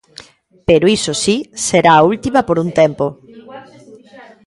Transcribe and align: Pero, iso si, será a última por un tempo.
Pero, 0.67 0.85
iso 0.97 1.13
si, 1.23 1.35
será 1.67 1.91
a 1.95 2.05
última 2.13 2.39
por 2.47 2.57
un 2.63 2.69
tempo. 2.81 3.05